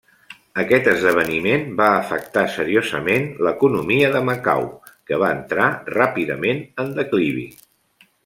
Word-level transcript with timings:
Aquest 0.61 0.87
esdeveniment 0.91 1.65
va 1.81 1.89
afectar 1.97 2.45
seriosament 2.53 3.27
l'economia 3.47 4.09
de 4.17 4.23
Macau, 4.31 4.65
que 5.11 5.21
va 5.25 5.31
entrar 5.37 5.69
ràpidament 5.99 6.65
en 6.85 6.93
declivi. 7.03 7.47